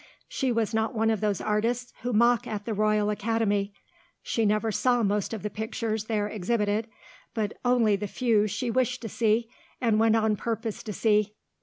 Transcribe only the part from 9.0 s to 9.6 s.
to see,